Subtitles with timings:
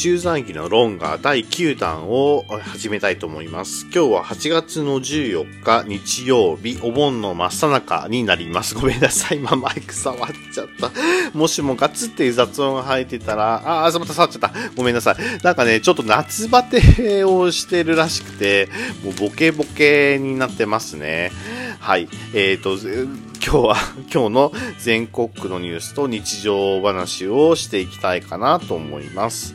[0.00, 3.84] 集団記のロンガ第9弾を始めたいと思います。
[3.92, 8.74] 今日は8月の14日日曜日、お盆の真っ最中になります。
[8.74, 9.36] ごめんなさい。
[9.36, 10.90] 今マイク触っちゃった。
[11.36, 14.54] もしもガツっていう雑音が入ってたら、ああ、また触っちゃった。
[14.74, 15.44] ごめんなさい。
[15.44, 18.70] なんかね、ちょっと夏バテをしてるらしくて、
[19.04, 21.30] もうボケボケになってますね。
[21.78, 22.08] はい。
[22.32, 23.76] えっ、ー、と、今日は、
[24.10, 29.54] 今日の全国区のニュースと日常話をしていきたいかなと思います。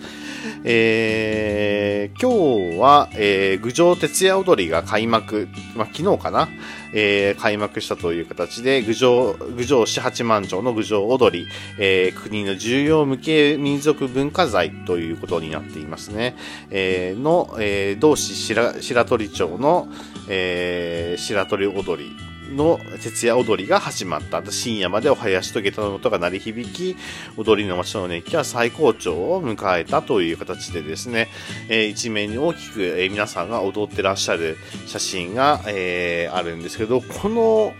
[0.67, 6.49] えー、今日は、えー、郡上徹夜踊りが開幕、まあ、昨日かな、
[6.91, 11.47] えー、開幕したという形で、郡上、郡上市八幡町の郡上踊り、
[11.77, 16.35] えー、国の重要無形民族文化財ということになっていますね。
[16.71, 19.87] えー、の、えー、同市白白鳥町の、
[20.27, 24.43] えー、白鳥踊りの徹夜踊りが始まった。
[24.51, 26.95] 深夜までお囃子と下駄の音が鳴り響き、
[27.37, 31.29] 踊りの街の熱気は最高潮を迎えたという形でですね、
[31.69, 37.73] えー、一面に大きく、えー、皆さんが踊ってらっしゃる写真が、えー、あるんですけど、この、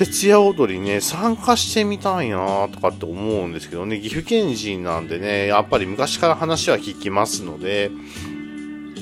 [0.00, 7.90] 徹夜踊りね、参加してみたいなとかって思うんですけどね、岐阜県人なんでね、やっぱり昔から話は聞きますので、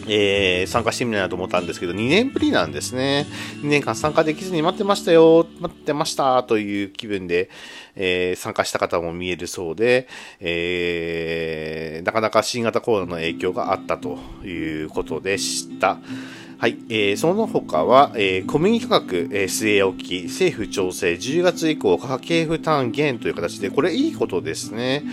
[0.08, 3.26] えー、参加してみたいなと思ったんですけど、2年ぶりなんですね。
[3.62, 7.50] 2年間参加できずに待ってましたよ、待ってましたという気分で、
[7.94, 10.08] えー、参加した方も見えるそうで、
[10.40, 15.98] えー、なかなか新型コロナの影響があったということでした。
[16.60, 25.04] はい、えー、その他は、えー、小麦価格、えー、据え置き、政府調整、10月以降家計負担減という形で、これいいことですね。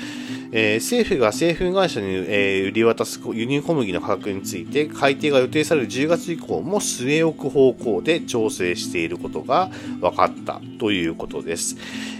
[0.57, 11.75] えー、政府が製粉会社に、えー、売り渡す輸入小麦の価格について改定が予定される10月以降も据え置く方向で調整していることが分かったということです。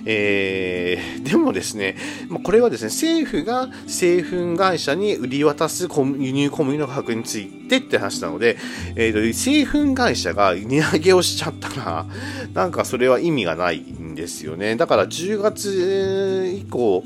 [0.05, 1.95] えー、でもですね、
[2.43, 8.57] これはですね、政府が製粉会社に売り渡す輸入小麦の価格についてって話なので、
[8.97, 12.05] えー、製粉会社が値上げをしちゃったら、
[12.53, 14.75] なんかそれは意味がないんですよね。
[14.75, 17.05] だから10月以降、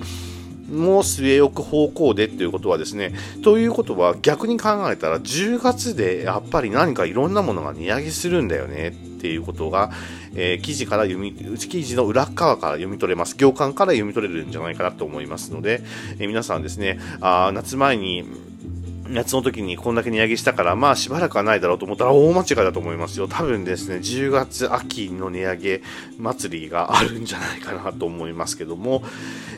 [0.70, 3.14] も据え置く方向でっていうことはですね、
[3.44, 8.92] ということは逆に考えたら10月でやっぱり何かいろんなものが値上げするんだよねっ
[9.22, 9.92] ていうことが、
[10.36, 13.36] えー、記事から読み、記事の裏側から読み取れます。
[13.36, 15.82] 行間から読み取れるんじゃないかなと思いますので、
[16.20, 18.24] えー、皆さんですね、あ夏前に
[19.10, 23.28] 夏の時にこんだけ値上げしたから、まあしばらくはないだろうと思ったら大間違いだと思いますよ。
[23.28, 25.82] 多分ですね、10月秋の値上げ
[26.18, 29.04] 祭りがあるんじゃないかなと思いますけども、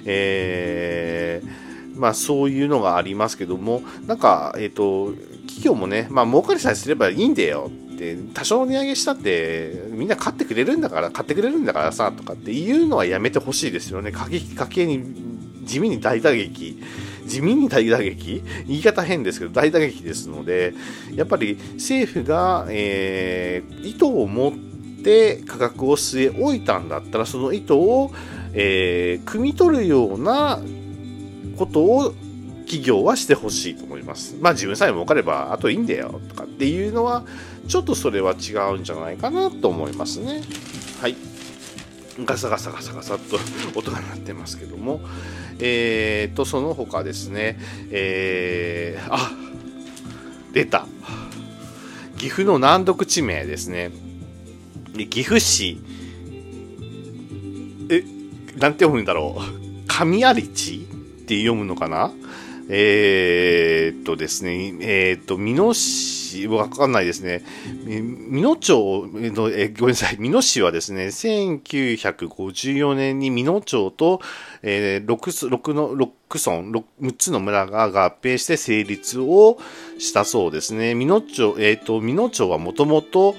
[0.06, 5.14] えー、まあそういうのがありますけども、なんか、えっ、ー、と、
[5.48, 14.12] 企業もね、まあ儲かりさえすればいいんだよって多少値上げしたってみんな買ってくれるんだから買ってくれるんだからさとかっていうのはやめてほしいですよね。
[14.12, 15.04] 過激家計に
[15.64, 16.82] 地味に大打撃。
[17.32, 18.44] 地味に大打撃？
[18.68, 20.74] 言い方変ですけど大打撃ですので
[21.16, 24.54] やっぱり政府が、えー、意図を持っ
[25.02, 28.12] て価格を据え置いたんだったらその意図を、
[28.54, 30.60] えー、汲み取るような
[31.58, 32.14] ことを
[32.66, 34.36] 企業はしてほしいと思います。
[34.42, 37.24] まあ自分さえ儲かればあといいんだよとかっていうのは
[37.68, 40.42] ちょっとそれは違うんじゃないかなと思いますね。
[41.00, 41.16] はい。
[42.26, 43.38] ガサガサガサガサっと
[43.80, 45.00] 音が鳴ってますけども、
[45.62, 47.60] えー、と、その他ですね、
[47.92, 49.32] えー、あ、
[50.54, 50.88] 出た。
[52.18, 53.92] 岐阜の難読地名ですね。
[55.10, 55.80] 岐阜市、
[57.90, 58.04] え、
[58.60, 59.88] なんて読むんだろう。
[59.88, 60.88] 神有地
[61.22, 62.12] って読むのかな？
[62.70, 67.44] えー、っとですね、えー、っと、美濃市、わかんないですね。
[67.86, 74.22] 美濃町の、えごめんなさい、美濃市はですね、1954年に美濃町と、
[74.62, 79.58] えー、6, 6の、6村、6, つの村が合併して成立を
[79.98, 80.96] したそうですね。
[80.96, 83.36] 美濃町、えっ、と、美濃町はもともと、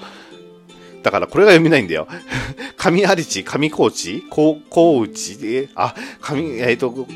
[1.02, 2.06] だからこれが読めないんだよ。
[2.82, 7.06] 上有地、上高地、高、高内で、あ、上、えっ、ー、と、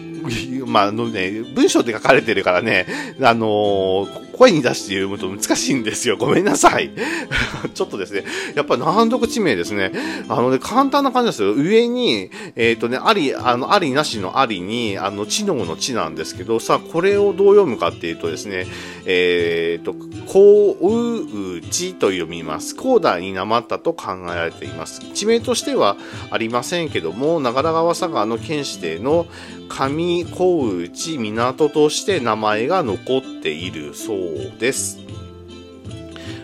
[0.67, 2.87] まあ、のね、文章で書かれてるからね、
[3.21, 6.17] あのー、声に出して読むと難しいんですよ。
[6.17, 6.91] ごめんなさい。
[7.75, 8.25] ちょっとですね、
[8.55, 9.93] やっぱ難読地名ですね。
[10.29, 11.53] あのね、簡単な感じですよ。
[11.53, 18.67] 上に、えっ、ー、とね、あり、あの、ありなしのありに、あの、知能の知なんですけど、さあ、これをどう読むかっていうとですね、
[19.07, 19.95] えっ、ー、と、
[20.27, 22.77] こう、ううちと読みます。
[22.77, 25.01] 高台になまったと考えられています。
[25.15, 25.97] 地名としては
[26.31, 29.27] ありませんけども、長良川佐川の県指定の
[29.69, 35.01] 上小内港として名前が残っているそうです。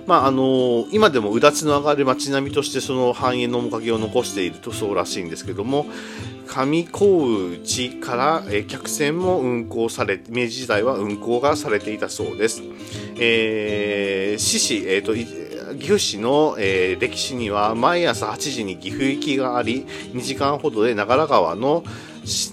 [0.06, 5.86] まああの今でもうだつの上がる街並みとしてその繁栄の面影を残しているとそうらしいんですけども
[6.46, 12.62] 上高内から、え客船も運航され明治時代は運航がされていたそうです。
[13.16, 15.14] えー、獅子、えーと
[15.74, 21.84] 岐阜市の、えー、歴史には毎朝8時に岐阜行きがあり2時間ほどで長良川の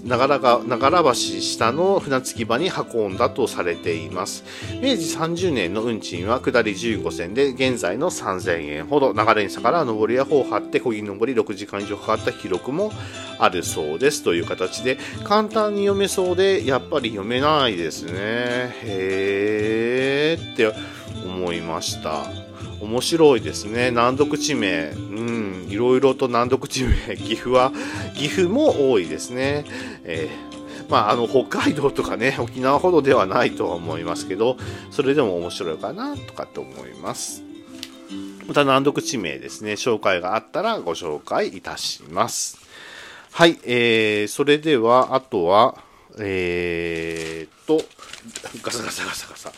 [0.03, 4.43] 長良川長良橋下の船着き場に運んだとされています。
[4.81, 12.91] 明治30年の運賃は下り15銭で現在の3000円ほど流れに逆ら上りや方を張って漕ぎ上り6時間以上かかった記録も
[13.37, 18.13] あるそうですという形で簡単に読めそうでやっぱり読めないですね。
[18.15, 20.73] へーって
[21.23, 22.48] 思いました。
[22.81, 23.91] 面白いですね。
[23.91, 24.89] 難読地名。
[24.91, 27.17] うん、いろいろと難読地名。
[27.17, 27.71] 岐阜は、
[28.15, 29.65] 岐阜も多いですね。
[30.03, 34.57] えー、まあ、あの、北海道とかね、沖縄ほどではないとは思いますけど、
[34.91, 37.43] それでも面白いかな、とかって思います。
[38.47, 42.57] また難読地名ですね、紹介があったらご紹介いたします。
[43.31, 45.77] はい、えー、それでは、あとは、
[46.17, 47.83] えーと、
[48.63, 49.53] ガサガサガサガサ。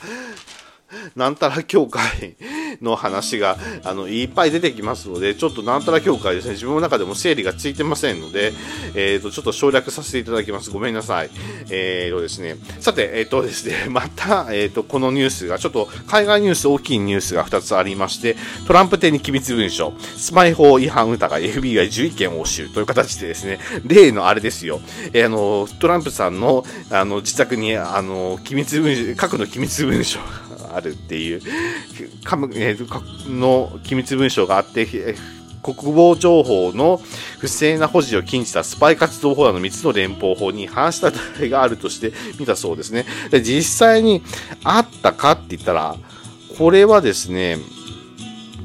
[1.16, 2.36] なんたら協会
[2.82, 8.54] の話が、あの、いっぱい出てきますので、ちょっとなんたら協会ですね、自分の中でも整理がついてませんので、
[8.96, 10.72] えっ、ー、と、ちょっと省略させていただきます。
[10.72, 11.30] ごめんなさい。
[11.70, 18.36] えっ、ー、とですね、さて、えっ、ー、とですね、 また、えっ、と、このニュースが、ちょっと海外ニュース、大きいニュースが2つありまして、
[18.68, 24.82] トランプ店に機密文書、スパイ法違反疑い、FBI11 件押収という形でですね、例のあれですよ、
[25.14, 30.20] えあの、トランプさんの、あの、自宅に、あの、機密文書、核の機密文書
[30.81, 31.42] あるっていう、
[33.30, 35.16] の機密文書があって、
[35.62, 37.00] 国防情報の
[37.39, 43.06] 不正な保持を禁じたスパイ活動法案の3つの連邦法に反した疑いがあるとして見たそうですね。
[43.30, 44.24] で実際に
[44.63, 45.95] あったかって言ったら、
[46.57, 47.57] これはですね、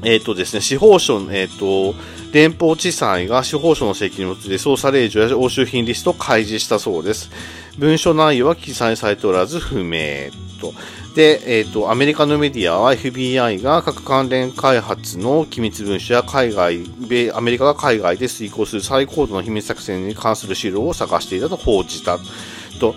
[0.03, 1.95] えっ、ー、とですね、司法省、えっ、ー、と、
[2.33, 7.31] 連邦地裁が司法省の責任を持って捜査令状や押収品リストを開示したそうです。
[7.77, 10.29] 文書内容は記載されておらず不明
[10.59, 10.73] と。
[11.17, 22.19] で、えっ、ー、と、アメリカのメディアは FBI が核関連開発の機密文書や海外、米、アメリカが海外で遂行する最高度の秘密作戦に関する資料を探していたと報じた
[22.79, 22.93] と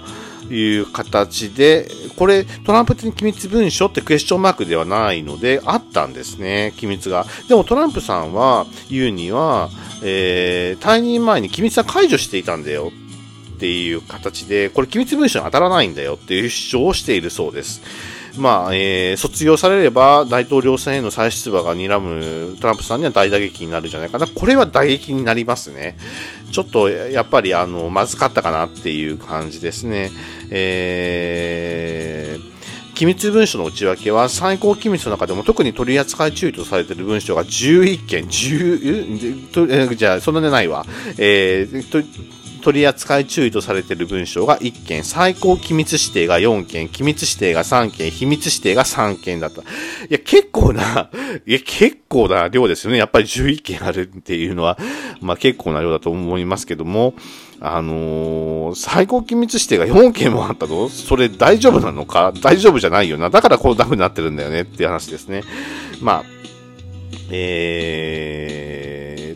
[0.52, 7.24] いう形で、これ、トランプ的に機密文書ってクエスチョンマークではないので、あったんですね、機密が。
[7.48, 9.70] でもトランプさんは言うには、
[10.02, 12.92] えー、退任前に機密は解除していたんだよ
[13.56, 17.82] っていう形で、これ機密文書に当たらないんだよっていう主張をしているそうです。
[18.36, 24.26] まあ、えー、卒業されれば大統領選への再出馬が睨むトランプさんには大打撃になるんじゃないかな。
[24.26, 25.96] これは打撃になりますね。
[26.52, 30.10] ちょっと、やっぱり、あの、まずかったかなっていう感じですね。
[30.50, 40.84] えー、機密文書の内訳は最高機密の中でも特に取り扱い注意とされている文書が11件、10、じゃあ、そんなでないわ。
[41.18, 41.90] えー、
[42.60, 49.62] 取扱い注意とされている文章が1件、最高機密指定が4件、機密指定が3件、秘密指定が3件だった。
[49.62, 49.64] い
[50.10, 51.10] や、結構な、
[51.46, 52.98] いや、結構な量ですよね。
[52.98, 54.78] やっぱり11件あるっていうのは、
[55.20, 57.14] まあ結構な量だと思いますけども、
[57.60, 62.32] あのー、最高機密指定が4件もあったのそれ大丈夫なのか？
[62.40, 63.28] 大丈夫じゃないよな。
[63.30, 65.42] だからこうダフになってるんだよねっていう話ですね。
[66.00, 66.24] まあ、
[67.30, 68.79] えー、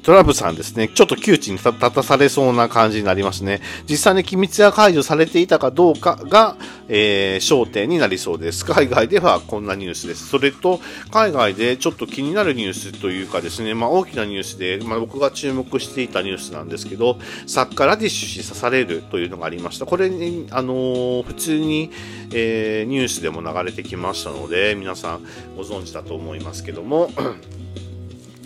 [0.04, 3.62] トランプさんですね、ちょっと窮地に立たされそうな感じになりますね。
[3.88, 6.56] 実際に機密が解除されていたかどうかが、
[6.88, 8.66] えー、焦点になりそうです。
[8.66, 10.26] 海外ではこんなニュースです。
[10.26, 10.78] それと、
[11.10, 19.86] 海外でちょっと気になるニュースというかですね、まあ大きなニュースで、まあ僕が注目していたニュースなんですけど、作家ラディッシュ氏刺されるというのがありました。
[19.86, 21.90] これに、あのー、普通に、
[22.30, 25.20] えー、ニュースでも流れてきましたので、皆さん
[25.56, 27.10] ご存知だと思いますけども、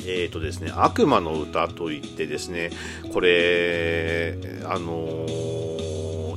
[0.08, 2.70] えっ、ー、とですね、悪魔の歌といってですね、
[3.12, 5.26] これ、あの、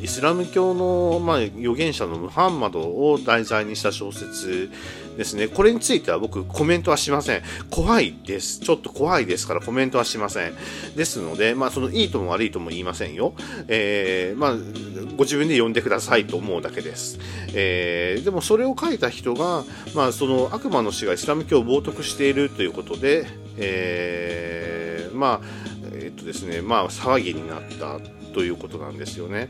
[0.02, 4.72] イスラム教の、まあ、預言者のムハンマドを題材にした小説
[5.16, 5.48] ですね。
[5.48, 7.44] これについては僕コメントはしません。
[7.70, 8.62] 怖いです。
[8.62, 10.56] ちょっと怖いですからコメントはしません。
[10.96, 13.34] ですので、まあそのいいとも悪いとも言いませんよ。
[13.68, 14.56] えー、まあ
[15.18, 17.20] ご自分で読んでくださいと思うだけです。
[17.54, 19.64] えー、でもそれを書いた人が、
[19.94, 23.28] まあその悪魔の死がイスラム教を冒涜しているということで、
[23.62, 25.48] えー、まあ、
[25.94, 28.00] えっとですね、まあ、騒ぎになった
[28.34, 29.50] ということなんですよね。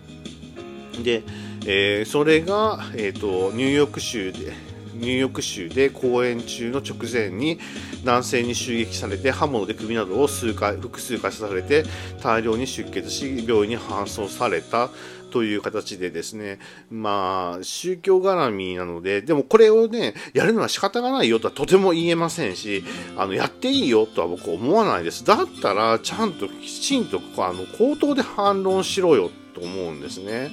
[1.03, 1.23] で、
[1.65, 4.53] えー、それが、えっ、と、ニューヨーク州で、
[4.93, 7.59] ニューヨーク州で公演中の直前に
[8.03, 11.85] 男性に襲撃されて刃物で首などを数回複数回刺されて
[12.21, 14.89] 大量に出血し病院に搬送された
[15.31, 16.59] という形でですね、
[16.91, 22.83] まあ、宗教絡みなので、でもこれをね、やるのは仕方がないよとはとても言えませんし、
[23.17, 25.25] あの、やっていいよとは僕思わないです。
[25.25, 30.51] だったら、ちゃんときちんと、あの、口頭で反論しろよと思うんですね。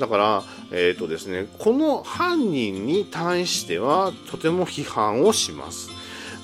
[0.00, 5.90] だから、えっ、ー、とですね、この犯人に対してはとても批判をします。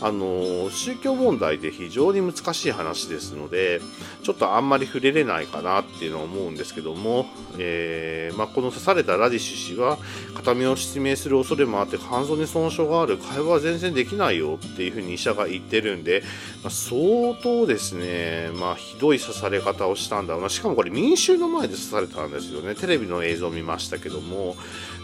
[0.01, 3.81] あの宗教問題で非常に難しい話ですので
[4.23, 7.27] ちょっとあんまり触れれないかなっていうのは思うんですけども、
[7.59, 9.99] えー、まあ、この刺されたラディッシュ氏は
[10.35, 13.19] 片目を失明する恐れもあって肝臓に損傷がある。
[13.19, 16.23] 会話は全然できないよっていうふうに医者が言ってるんで、
[16.63, 20.35] まあ、相当ですね、まあ、ひどい刺され方をしたんだ。
[20.35, 22.75] ろうなしかもこれ民衆の前で刺されたんですよね。
[22.75, 24.57] テレビの映像を見ましたけども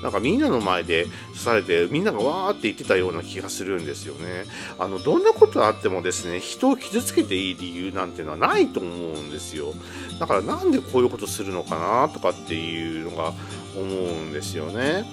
[0.03, 4.45] なんかみんなの前で刺されてみんながわーって言ってたような気がするんですよね。
[4.79, 9.73] あのどんなことあってもですね人を傷つけていい理由なんていうのはないと思うんですよ。
[10.21, 13.33] だからなんでこういうことするのかなとかっていうのが
[13.75, 15.05] 思うんですよね。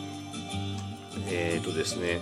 [1.28, 2.22] えーとですね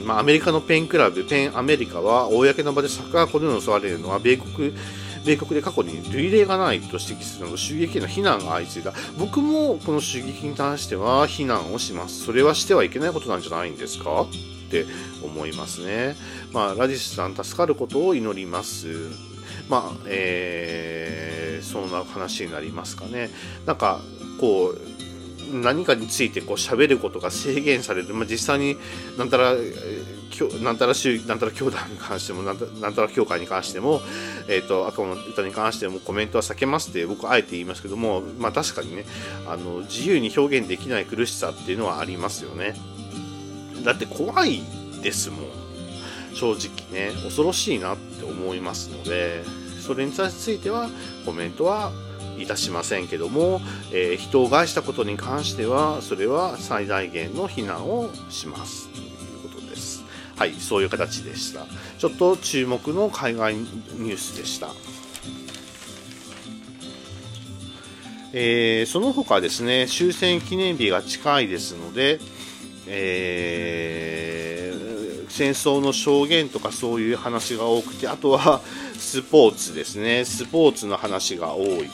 [0.00, 4.74] うんまあ、アメリカのペンクラブ、ペンアメリカは、公の場でサッカーコでの襲われるのは、米国
[5.24, 8.92] 米国で過去に類例がないと指摘するなど襲撃への非難が相次いだ。
[9.18, 12.24] 僕もこの襲撃に関しては非難をします。
[12.24, 14.22] それはしてはいけないことなんじゃないんですか？
[14.22, 14.26] っ
[14.70, 14.86] て
[15.22, 16.16] 思いますね。
[16.52, 18.88] まあラディスさん助かることを祈ります。
[19.68, 23.30] まあえー、そんな話になりますかね。
[23.66, 24.00] なんか
[24.40, 24.78] こう
[25.52, 28.76] 何かについてこう喋ることが制限される、まあ、実際に
[29.18, 29.54] なんたら
[30.62, 34.00] なんたら宗なんたら教団に関してもなんたなんたら教会に関しても、
[34.48, 39.04] えーと、赤の歌に関してもコメントは避けますって僕あえて言いますけども、まあ、確かにね
[39.46, 42.74] あの自由に表現できない苦しさっていうのはありますよね。
[43.84, 44.62] だって怖い
[45.02, 45.60] ですもん。
[46.34, 49.42] 正直ね恐ろしいなって思いますので
[49.80, 50.18] それにつ
[50.50, 50.88] いては
[51.26, 51.92] コメントは
[52.40, 53.60] いたしませんけども、
[53.92, 58.88] えー、人を害したことに関してはそれは最大限の非難をします。
[58.88, 59.06] とい
[59.46, 60.04] うことです。
[60.36, 61.66] はいそういう形でした。
[61.98, 64.68] ちょっと注目の海外ニュースでした。
[68.32, 72.20] えー、その他ですね終戦記念日が近いですので、
[72.86, 78.60] えー、戦争の証言とかそういう話が多くてあとは
[78.98, 80.24] スポーツですね。
[80.24, 81.90] スポーツの話が多い。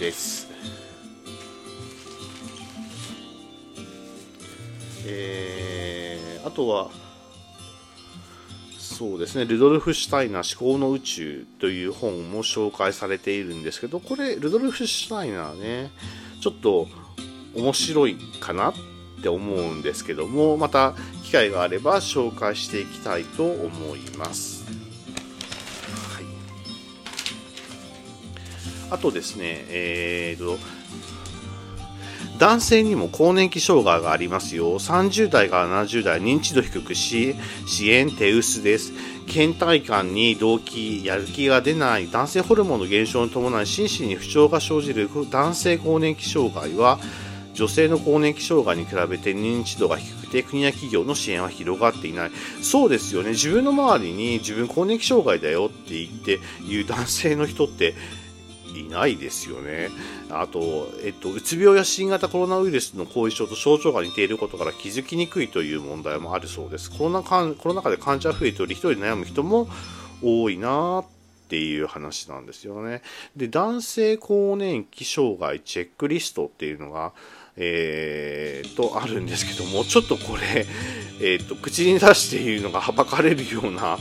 [0.00, 0.48] です。
[5.06, 6.90] えー、あとは、
[8.78, 15.90] そうですね、ルドルフ・シュタイナー思考の宇宙という本も紹介されているんですけど、これ、ルドルフ・シュタイナーね、
[16.40, 16.88] ちょっと
[17.54, 18.74] 面白いかなっ
[19.22, 24.59] て思うんですけども、また機会があれば紹介していきたいと思います。
[28.90, 30.58] あとですね、えーと、
[32.38, 34.78] 男性にも更年期障害がありますよ。
[34.78, 38.92] 30代から70代、認知度低くし、支援手薄です。
[39.26, 46.98] 倦怠感に動機、やる気が出ない、男性ホルモンの減少に伴い心身に不調が生じる男性更年期障害は、
[47.54, 52.30] 女性の更年期障害に比べて認知度が低くて国や企業の支援は広がっていない
[52.62, 57.94] そうですよね自分の周りに自分更年期障害だよって言って言う男性の人って
[58.78, 59.90] いないですよね。
[60.30, 66.90] あと、えっと、うつ病や新型コロナウイルスの後遺症と症状が似ていることから気づきにくいという問題もあるそうです。
[66.90, 69.68] コロナコロナ禍で患者が増えており、一人悩む人も
[70.22, 71.04] 多いなっ
[71.48, 73.02] ていう話なんですよね。
[73.36, 77.12] で、男性更年期障害チェックリストっていうのが、
[77.56, 80.66] えー、とあるんですけども、ちょっとこれ、
[81.20, 83.98] えー、と口に出しているのがはばかれるような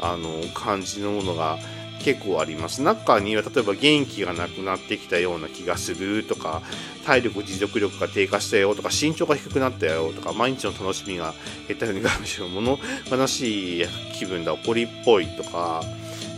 [0.00, 1.58] あの感じのものが
[2.04, 2.82] 結構あります。
[2.82, 6.62] 中には例えば元気がなくなってきたような気がするとか
[7.04, 11.34] 体力持続力が低下したよとか身長が低くなったよとか毎日の楽しみが
[11.66, 12.78] 減ったように感じるもの
[13.10, 15.82] 悲しい気分だ怒りっぽいとか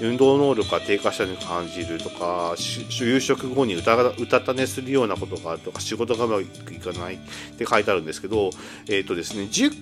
[0.00, 2.54] 運動能力が低下したように感じるとか
[2.88, 7.18] 夕食後に歌歌た寝するようなことがあるとか仕事がうまくいかないっ
[7.58, 8.50] て書いてあるんですけど
[8.88, 9.72] えっ、ー、とですね10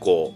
[0.00, 0.34] 個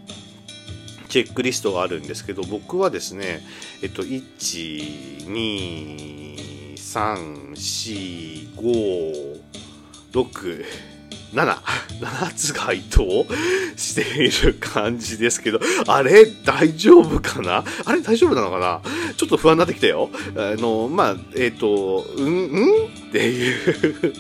[1.09, 3.41] チェックリストがあるんですけど僕はですね
[3.83, 9.41] えっと1 2 3 4 5
[10.13, 10.65] 6
[11.35, 11.57] 7、
[12.01, 13.03] 7つ該当
[13.77, 16.25] している感じですけど、あれ？
[16.25, 17.65] 大丈夫かな？
[17.85, 18.01] あれ？
[18.01, 18.81] 大丈夫なのかな？
[19.15, 20.09] ちょっと不安になってきたよ。
[20.35, 22.87] あの、まあ、えっ、ー、と、うん、うん？
[22.87, 24.15] っていう。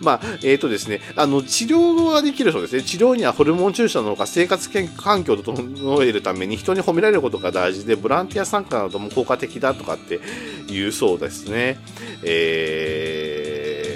[0.00, 2.82] まあ、えっ、ー、とですね、あの、治療はできるそうですね。
[2.82, 10.20] 治療にはホルモン注射のほか生活環境を整えるために人に褒められることが大事で、ボランティア参加なども効果的だとかって
[10.68, 11.78] 言うそうですね。
[12.22, 13.90] え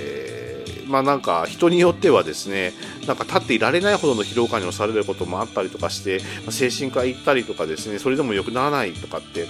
[0.86, 2.72] ー、まあなんか人によってはですね、
[3.06, 9.46] なんか立っていられないほどの疲労感に押されることもあったりとかして、精神科行ったりとかですね、それでも良くならないとかって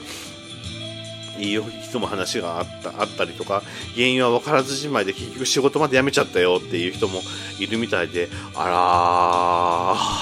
[1.39, 3.63] いう人も話があったあったりとか
[3.95, 7.21] 原因は分からずじまいで結局仕事まで辞めちゃったよっていう人も
[7.59, 10.19] いるみたいであ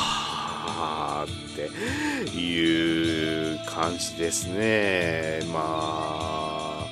[1.26, 5.40] らーっていう感じですね。
[5.52, 6.87] まあ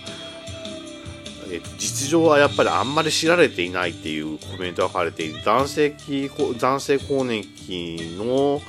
[1.50, 5.42] え実情はやっぱりあんまり知られていないっていうコメントが書かれている。
[5.44, 5.94] 男性
[6.60, 8.60] 男性更年期の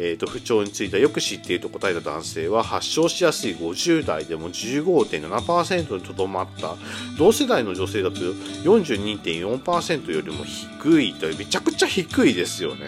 [0.00, 6.76] えーと、不調についてはよく知っていると答えた男性は発症しやすい50代でも15.7%にとどまった。
[7.18, 12.86] 同世代の女性だと42.4%よりも低いというめちゃくちゃ低いですよね。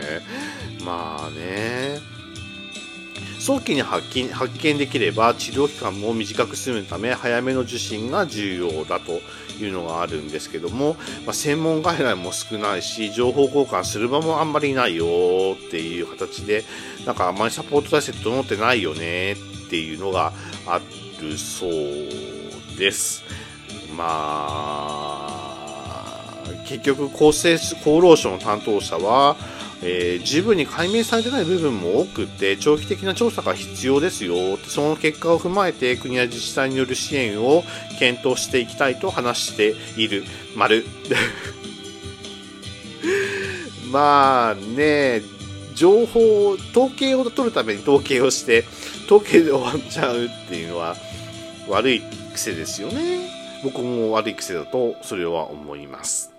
[0.85, 2.19] まあね。
[3.40, 9.23] 早期に発見発見できれば治療期間も短く済むため早めの受診が重要だと
[9.62, 10.94] いうのがあるんですけども、
[11.25, 16.64] まあ、専門外来も少ないし情報交換する場もあんまりないよっていう形で
[17.06, 19.37] なんかあんまりサポート体制整ってないよねっ
[19.70, 20.35] ていうのが
[20.66, 20.78] あ
[21.20, 21.70] るそう
[22.78, 23.25] です。
[23.97, 25.40] まあ
[26.66, 29.37] 結局厚生厚労省の担当者は
[29.82, 37.64] えー、十分に解明されてない部分も多くって長期的な調査が必要ですよその結果を踏まえて国や自治体による支援を
[37.99, 40.25] 検討していきたいと話している
[40.56, 40.84] 丸。
[43.90, 45.22] まあね
[45.75, 48.64] 情報を統計を取るために統計をして
[49.06, 50.94] 統計で終わっちゃうっていうのは
[51.68, 52.02] 悪い
[52.34, 53.28] 癖ですよね。
[53.64, 56.32] 僕も悪い癖だとそれは思います。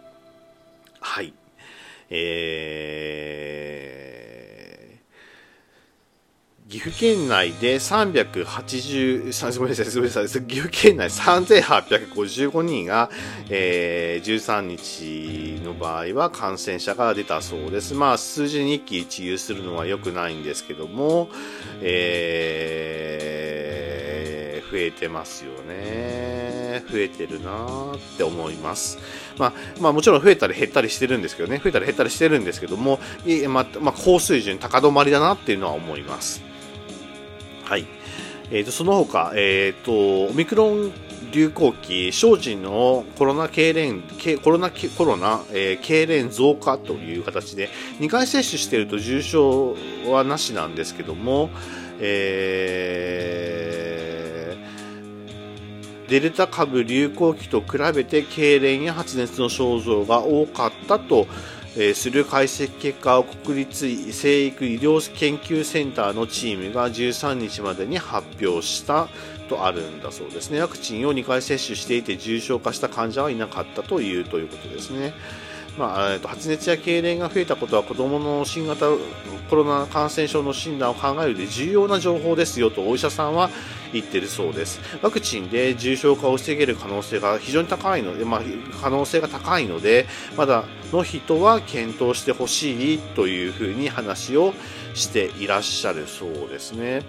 [1.00, 1.34] はい。
[2.14, 13.10] えー、岐阜県内で380、 ごめんなさい、ごめんなさい、岐阜県内3855人が、
[13.50, 17.94] えー、13日の場合は感染者が出たそうです。
[17.94, 21.30] まあ、数字に一喜一憂するのは良くないんですけども、
[21.82, 26.31] えー、増えてますよね。
[26.80, 28.98] 増えてるなって思います。
[29.38, 33.00] まあ、まあ、もちろん増えたり減ったりしてるんですけどね、増えたり減ったりしてるんですけども、
[33.50, 36.42] まあ、まあ、高水準、高止まりだなっていうのは思います。
[37.66, 37.86] はい。
[38.52, 40.92] えーと、その他、えーと、オミクロン
[41.32, 44.04] 流行期、精進のコロナ経連、
[44.44, 49.76] コロナ、コロナ、えー、経連増加という形で、2回接種していると重症
[50.08, 51.50] はなしなんですけども、
[52.00, 54.41] えー
[56.12, 61.26] デルタ株流行期と比べて痙攣や発熱の症状が多かったと
[61.96, 69.08] する解析結果を国立生育医療研究センターのチームが13日までに発表した
[69.48, 70.60] とあるんだそうですね。
[70.60, 75.14] ワクチンを2回接種していて重症化した患者はいなかったというということですね。
[75.78, 78.88] まあ、発熱や痙攣が増えたことは子どもの新型
[79.50, 83.50] コロナ感染症の診断を考えるで重要な情報ですよとお医者さんは
[83.94, 84.80] 言ってるそうです。
[85.02, 88.42] ワクチンで重症化を防げる可能性が非常に高いので、まあ、
[88.82, 94.54] 可能性が高いのでまだの人は検討してほしいというふうに話を
[94.94, 97.04] していらっしゃるそうですね。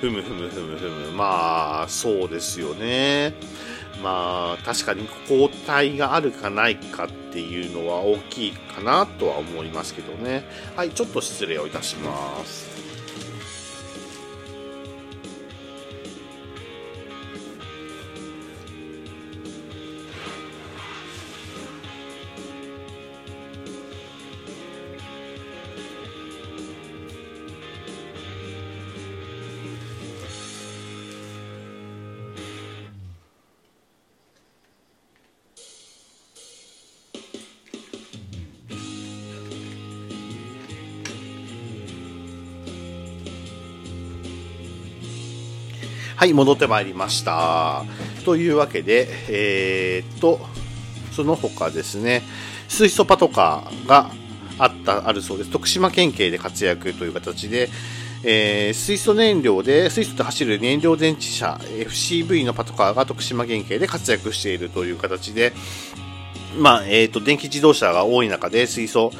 [0.00, 1.10] ふむふむふむふむ。
[1.12, 3.34] まあそうですよね。
[4.02, 10.44] まあ確かに抗体があるかないかっていうのは大きいかなとは思いますけどね。
[10.76, 12.77] はいちょっと失礼をいたします。
[46.18, 47.84] はい、戻ってまいりました。
[48.24, 50.40] というわけで、えー、っと、
[51.12, 52.24] その他ですね、
[52.66, 54.10] 水素パトカーが
[54.58, 55.50] あった、あるそうです。
[55.50, 57.68] 徳島県警で活躍という形で、
[58.24, 65.52] えー、水素燃料で、水素で走る燃料電池車、FCV のパトカーが徳島県警で活躍しているという形で、
[66.58, 69.12] まあ、えっ、ー、と、電気自動車が多い中で水素、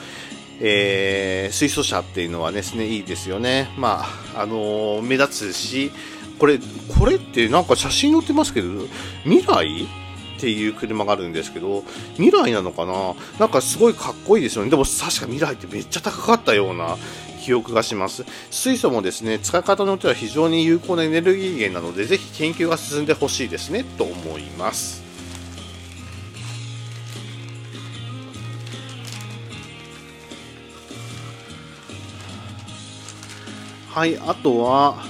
[0.61, 3.73] えー、水素車っていうのはですね、いいですよね。
[3.79, 5.93] まあ、あのー、目立つし、
[6.39, 6.59] これ、
[6.99, 8.69] これってなんか写真載ってますけど、
[9.25, 9.89] 未来？
[10.39, 11.83] っていう車があるんですけど、
[12.15, 13.17] 未来なのかな？
[13.41, 14.71] なんかすごいかっこいいですよね。
[14.71, 16.97] でも確か未来ってめっちゃ高かったような
[17.43, 18.25] 記憶がします。
[18.49, 25.03] 水素もですね、使い方によっては非常に有効なエネルギー源なので、ぜひ研究が進んでほしいですね、と思います。
[33.89, 35.05] はい、あとは、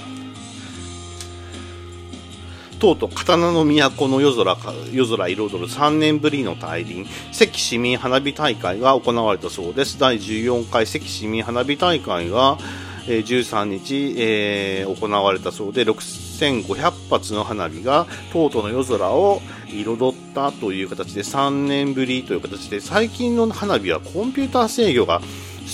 [2.79, 9.99] とうとう刀の都の夜空か夜空彩る3年ぶりの大輪関市民花火大会が行われたそうです。
[9.99, 12.57] 第14回関市民花火大会が、
[13.05, 25.21] えー、13日、えー、行われたそうで6500発の花火がとうとうの夜空を彩ったという形で3年ぶりという形で最近の花火はコンピューター制御が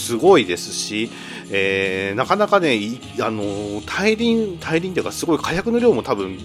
[0.05, 1.09] すごいですし、
[1.49, 2.79] えー、なかなかね、
[3.19, 6.37] あの大輪、大輪というか、すごい火薬の量も多分、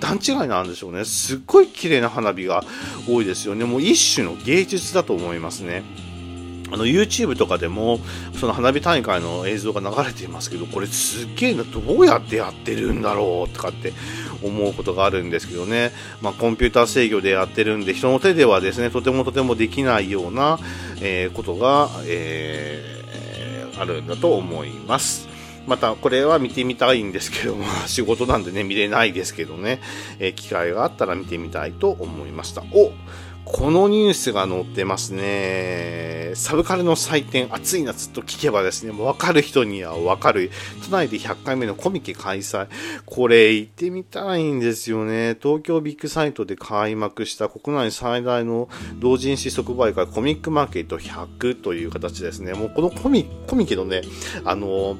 [0.00, 1.04] 段違いなんでしょうね。
[1.04, 2.64] すっごい綺麗な花火が
[3.06, 3.66] 多いですよね。
[3.66, 5.82] もう一種の芸術だと思いますね。
[6.72, 8.00] あの YouTube とかでも
[8.40, 13.92] その花火大会の映像が流れていますけどこれすっげえなどうやってやってるんだろうとかって
[14.42, 20.58] 思うことがあるんですけどね、まあ、コンピューター制御でやってるんで人の手ではですねとてもとてもできないような、
[21.02, 23.01] えー、ことが、えー、
[23.82, 25.28] あるんだと思います。
[25.66, 29.80] またこれは見てみたいんですけども、 仕事なんでね、見れないですけどね、
[30.18, 32.62] え、機会があったら見てみたいと思いました。
[32.72, 32.92] お
[33.52, 36.32] このニュースが載ってますね。
[36.34, 40.50] サブカルの祭典、暑い夏と聞けばですね、もう分かる人には分かる。
[40.86, 42.68] 都内で100回目のコミケ開催。
[43.04, 45.36] これ行ってみたいんですよね。
[45.40, 52.54] 東京ビッグサイトで開幕した国内最大の同人誌即売会コミックマーケット100という形ですね。
[52.54, 54.00] もうこのコミコミケのね、
[54.44, 54.96] あの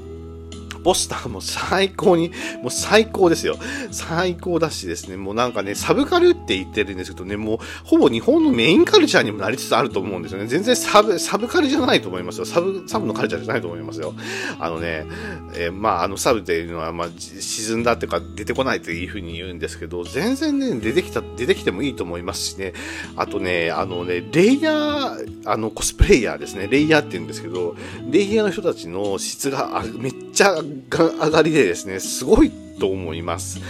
[0.82, 2.30] ポスターも最高に、
[2.62, 3.56] もう最高ですよ。
[3.90, 10.46] 最高だしですね、もうなんかね、サブカルって言ってるんですけどね、もうほぼ日本のメインカルチャーにもなりつつあると思うんですよね。
[10.46, 12.44] 全然サブ、サブカルじゃないと思いますよ。
[12.44, 14.14] サブ、サブのカルチャーじゃないと思いますよ。
[14.58, 15.06] あのね、
[15.54, 22.72] えー、まあ、あのサブっていうのは、まあ、沈んだっていうか出てこないというふうに言うんですけど、全然ね、出てきた、出てきてもいいと思いますしね、
[23.16, 27.76] あとね、あのね、レイヤー、あの、コスプレイヤーですね、レイヤーって言うんですけど、
[28.10, 33.60] レイヤーの人たちの質がめっちゃ上がりでですね、すごいと思います。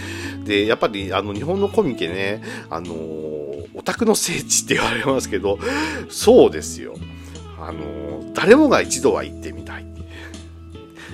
[0.45, 5.59] で、やっぱりあの日本のコミケね、あのオタクの聖地って言われますけど、
[6.09, 6.95] そうですよ。
[7.59, 9.85] あの誰もが一度は行ってみたい。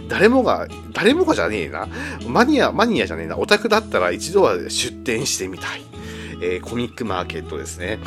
[0.08, 1.88] 誰もが、誰もがじゃねえな。
[2.28, 3.38] マニア、マニアじゃねえな。
[3.38, 5.84] オタクだったら一度は出店してみたい。
[6.42, 8.00] えー、コミックマーケットですね。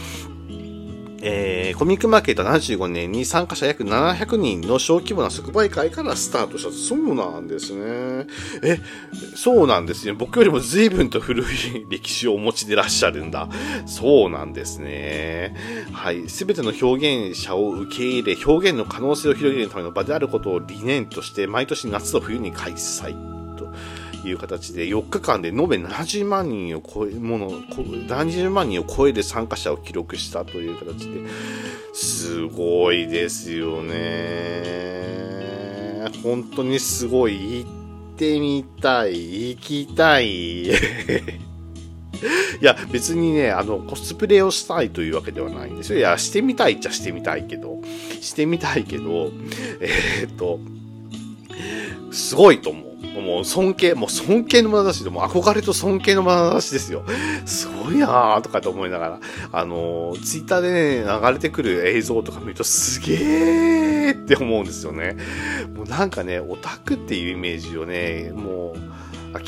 [1.24, 6.72] えー、コミックマーケット75年に参加者約700人の小規模な即売会からスタートした。
[6.72, 8.26] そうなんですね。
[8.62, 8.80] え、
[9.36, 10.12] そうなんですね。
[10.12, 13.48] 僕よりも随分と古い歴史をお持ちでいらっしゃるんだ。
[13.86, 15.54] そうなんですね。
[15.92, 16.28] はい。
[16.28, 23.31] すべての表現者を受け入れ、表現の可能性を広げるための場であることを理念として、毎年夏と冬に開催。
[24.28, 31.28] いう形で4日間で延べ70万人を超えもの70万人を超える参加者を記録したという形で
[31.92, 35.12] すごいですよね。
[36.22, 37.64] 本当にすごい。
[37.64, 37.70] 行っ
[38.16, 39.50] てみたい。
[39.50, 40.70] 行きたい。
[42.62, 45.98] いや、別にね、あの、コスプレをしたいというわけではないんですよ。
[45.98, 47.80] いや、してみたいっちゃしてみたいけど、
[48.20, 49.32] してみたいけど、
[49.80, 50.60] えー、っと、
[52.12, 52.91] すごいと思う。
[53.20, 57.04] もう尊敬、もう尊敬の眼差しで、も憧れと尊敬の眼差しですよ。
[57.44, 59.20] すごいなーとかと思いながら、
[59.52, 65.16] あのー、ツイッターでね、流れてくる映像とか見るとすげーって思うんですよね。
[65.74, 68.78] もうなんかね、オタクっていうイメージをね、もう、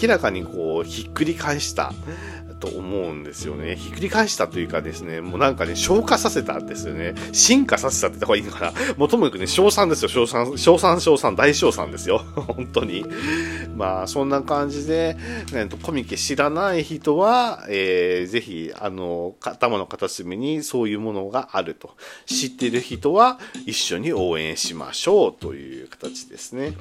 [0.02, 1.92] 明らかにこう、ひっくり返した。
[2.60, 3.76] と思うんですよね。
[3.76, 7.14] ひっくり返したというかですね、もうなんかね、消化させたんですよね。
[7.32, 8.72] 進化させたって言った方がいいのかな。
[8.96, 12.18] もうともかくね、賞賛ですよ、賞賛、賞賛、賞賛、大賞賛ですよ。
[12.34, 13.04] 本当に。
[13.76, 15.16] まあ、そんな感じで、
[15.52, 21.96] ね、コミケ知らない人は、えー、ぜひ、あの、頭の片隅にそういうものがあると。
[22.26, 26.74] 知ってる人は一緒に応援しましょうという形ですね。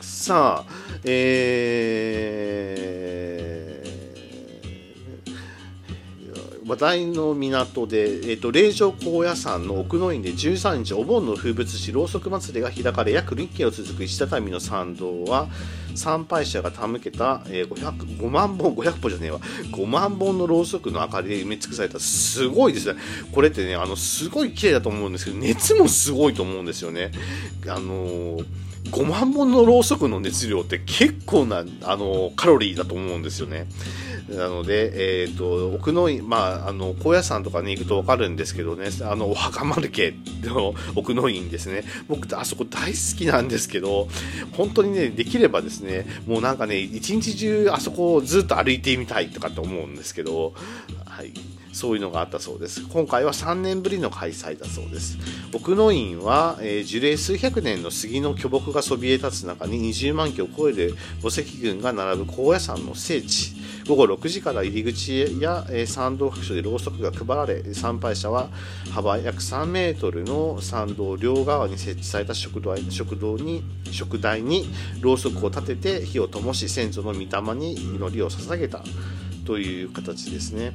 [0.00, 0.72] さあ、
[1.04, 3.75] えー、
[6.66, 15.46] 話題の港で、え、ー、と、霊場高野山の奥の院で13日、お盆の風物詩、ろうそく祭りが開かれ、約1キロ続く石畳の参道は、
[15.94, 23.00] 参拝者が手向けた、えー、500 5万本、500本じゃねえわ、5万本のろうそくの明かりで埋め尽くされた、すごいですね。
[23.30, 27.12] これってね、あの、すごい綺麗だと思うんですけど、熱もすごいと思うんですよね。
[27.68, 28.46] あのー
[28.90, 33.66] 5万本のろうそくの熱量って結構な、あの、カロリーだと思うんですよね。
[34.28, 41.84] なので、えっ、ー、と、奥の院、まあ、あの、高野山とかに行くとわかるんですけどね、あの、お墓丸家の 奥の院ですね。
[42.08, 44.08] 僕、あそこ大好きなんですけど、
[44.52, 50.54] 本当にね、できればですね、もうなんかね、一日中あそこをずっと歩いてみたいとかって思うんですけど、
[51.04, 51.32] はい。
[51.76, 52.88] そういうのがあったそうです。
[52.88, 55.18] 今回は3年ぶりの開催だそうです。
[55.52, 63.55] 奥の院は、えー、樹齢数百年の杉の巨木がそびえ立つ中に20万基を超える墓石群が並ぶ高野山の聖地。
[63.88, 68.48] 午後6時から入り口や、えー、参道各所でろうそくが配られ、参拝者は
[68.92, 74.68] 幅約3メートルの参道両側に設置された食堂食堂に食台に
[75.00, 78.82] ろうそくを立てて火を灯し先祖の御霊に祈りを捧げた
[79.44, 80.72] という形ですね。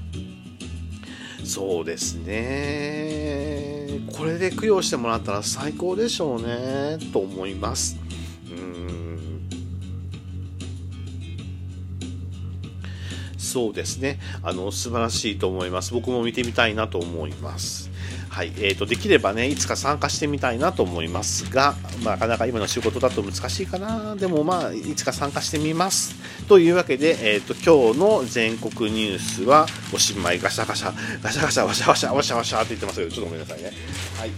[1.44, 4.00] そうですね。
[4.16, 7.98] これで供養してもらったら最高でしょうね、と思います。
[8.50, 9.01] うん
[13.42, 14.20] そうですね。
[14.44, 15.94] あの、素晴らしいと思います。
[15.94, 17.90] 僕も見てみたいなと思います。
[18.30, 18.54] はい。
[18.58, 24.16] えー、と、できればね、いつか参加してみたいなと思いますが、まあ、なかなか今の仕事だと難しいかな。
[24.16, 26.16] でもまあ、いつか参加してみます。
[26.48, 33.72] というわけで、えっ、ー、と、今日の全国ニュースはおしまい、ガシャガシャ、ガシャガシャ、ワシャワシャ、ワシャワシャって言ってますけど、ちょっとごめんなさいね。
[34.20, 34.32] はい。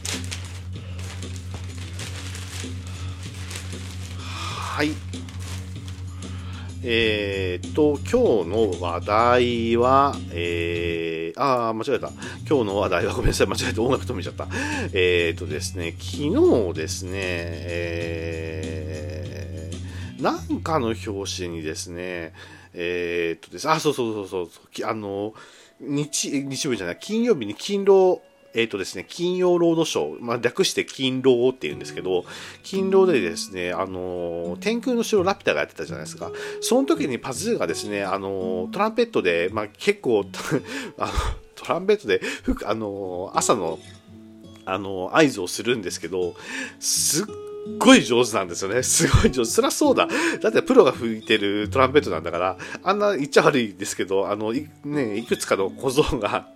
[4.76, 5.03] はい。
[6.86, 12.10] えー、っと、今日の話題は、えー、あー、間違えた。
[12.46, 14.50] 今日の話題はごめんなさい、間違えて音楽止めちゃった。
[14.91, 16.34] えー、っとですね、昨日
[16.74, 21.04] ですね、えー、なんかの表
[21.43, 22.34] 紙にですね、
[22.74, 25.34] えー、っとです、あ、そうそうそうそう、あの、
[25.80, 28.22] 日、日曜日じゃない、金曜日に勤労
[28.54, 32.26] えっ、ー、とですね、金曜ロードショー、まあ、略して金労って言うんですけど、
[32.62, 36.32] 金労でですね、あの、天空の城ラピュタがやってたじゃないですか。
[36.62, 40.26] その時にパズーがですね、あの、トランペットで、まあ、結構
[40.98, 41.12] あの、
[41.56, 42.22] トランペットで、
[42.66, 43.80] あの、朝の、
[44.66, 46.36] あの、合図をするんですけど、
[46.80, 47.26] すっ
[47.80, 48.84] ごい上手なんですよね。
[48.84, 49.50] すごい上手。
[49.50, 50.08] そりゃそうだ。
[50.42, 56.53] だってプロが吹いてるトランペットなんだから、あんな言っちゃ悪いですけど、あの、ね、いくつかの小僧が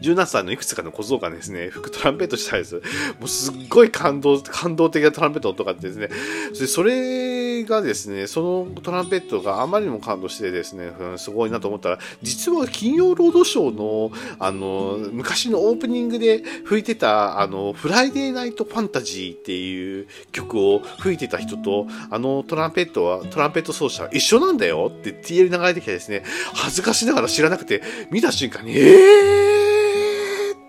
[0.00, 2.74] 17歳のいくつかの小僧がですね、吹くトランペットしたんです。
[2.74, 2.80] も
[3.24, 6.08] うすっごい感動、感動的なトランペットとかってですね、
[6.54, 29.71] そそれがですね、そのトランペットがあまりにも感動してですね、うん、すごいなと思ったら、実は金曜ロードショーの、あの、昔のオープニングで吹いてた、あの、 Friday Night Fantasy っていう曲を吹いてた人と、あのトランペットは、トランペット奏者一緒なんだよって TL 流れてきてですね、恥ずかしながら知らなくて、見た瞬間に、えー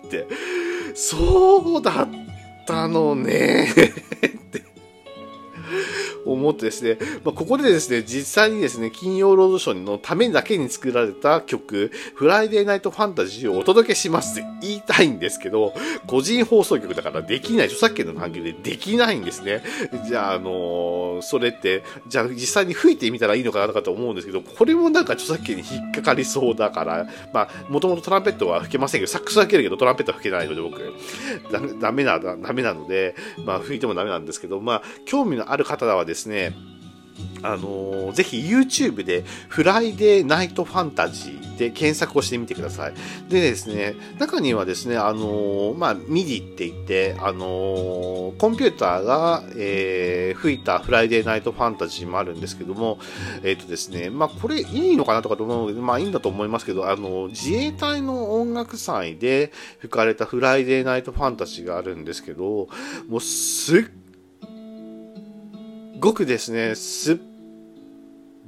[0.06, 0.26] って、
[0.94, 2.08] そうだっ
[2.66, 3.68] たのね。
[3.72, 4.74] って。
[6.26, 15.74] 思ってですね、まあ、ここでですね、実際にですね、金曜ロードショーのためだけに作られた曲、 Friday Night Fantasy をお届けしますって言いたいんですけど、
[16.06, 19.62] 個人放送局だからできない、著作権の関係でできないんですね。
[20.06, 30.80] じゃあ、あのー、それって、じゃあ実際に吹いてみたらいいのかなとかと思うんですけど、これもなんか著作権に引っかかりそうだから、まあ、もともとトランペットは吹けませんけど、サックスは吹けるけど、トランペットは吹けないので、僕、
[31.80, 36.54] ダメな、ダメなので、まあ、吹いてもダメなんですけど、まあ、興味のある方はですね、
[37.42, 42.94] あのー、ぜひ YouTube で Friday Night Fantasy で検索をしてみてください。
[43.28, 52.98] でですね、中にはですね、あのー、まあ、MIDI って言って、あのー、コンピューターが、えー、吹いた Friday Night Fantasy もあるんですけども、
[53.42, 62.68] えっ、とですね、まあ、これいいのかなとかと思うので、まあ、いいんだと思いますけど、あの、自衛隊の音楽祭で吹かれた Friday Night Fantasy があるんですけど、
[63.08, 63.82] もうすっ
[66.04, 67.16] ごくですね、すっ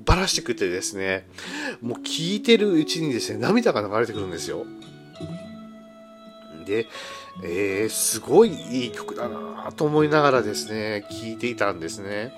[0.05, 1.27] ばらしくてですね、
[1.81, 4.66] もう聞いてるうちにですね、涙が流れてくるんですよ。
[6.66, 6.87] で、
[7.42, 12.35] えー、すごいいい曲だなと思いながらですね、聴いていたんですね。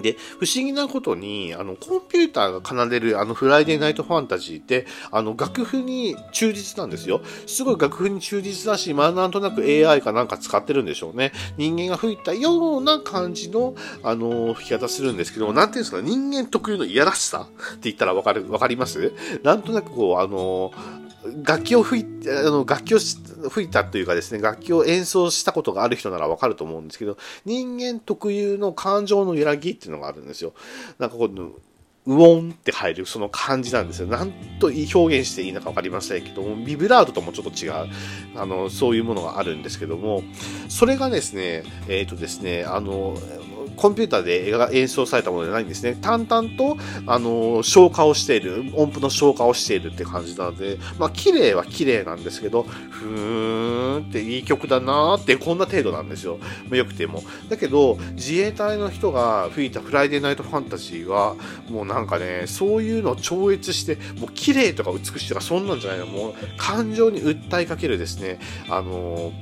[0.00, 7.20] で、不思議なことに、あの、コンピューターが奏でるあのフライデーナイトファンタジーって、あの、楽譜に忠実なんですよ。
[7.46, 11.32] すごい楽譜に忠実だし、まあなんとなく AI かなんか使ってるんでしょうね。
[11.56, 19.12] 人間が吹いたような感じの、あの、吹き方するんですけども、なんていうんですか、人間特有のいやらしさって言ったらわかる、わかります？
[19.42, 20.72] なんとなくこう、あの、
[21.44, 30.52] 楽器を吹いあの、楽器を吹いたというかですね、楽器を演奏したことがある人ならわかると思うんですけど、人間特有の感情の揺らぎっていうのがあるんですよ。
[30.98, 31.50] なんかこの、
[32.04, 34.08] うおんって入るその感じなんですよ。
[34.08, 37.72] なんと表現していいのか分かりませんけども、ビブラートともちょっと違う、
[38.34, 40.24] あの、そういうものがあるんですけども、
[40.68, 43.16] それがですね、えっ、ー、とですね、あの、
[43.76, 45.96] コンピューターで演奏されたものじゃないんですね。
[46.00, 56.38] 淡々と、あの、消化をしている、音符の消化をしているって感じなので、まあ、綺麗は綺麗なんですけど、ふーんっていい曲だなーって、こんな程度なんですよ。
[56.68, 57.22] まあ、よくても。
[57.48, 61.36] だけど、自衛隊の人が吹いたフライデーナイトファンタジーは、
[61.68, 66.06] もうなんかね、そういうのを超越して、もう綺麗とか美しいとか、そんなんじゃないの。
[66.06, 69.32] もう、感情に訴えかけるですね、あの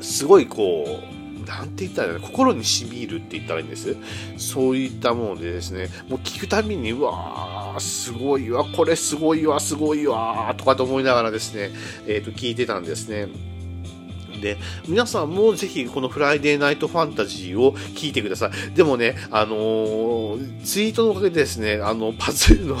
[0.00, 2.20] すごいこう、なんて言ったらいいの？
[2.20, 3.96] 心に染み入るって言ったらいいんです？
[4.36, 11.70] そういったものでですね、もう聞くたびに、うわー、すごいわ、これすごいわ、すごいわ、とかと思いながらですね、
[12.06, 13.28] えっ、ー、と、聞いてたんですね。
[14.40, 14.56] で、
[14.88, 18.74] 皆さんもぜひこのフライデーナイトファンタジーを聞いてください。
[18.74, 22.76] でもね、あのー、ツイートのおかげでですね、あの、パズルの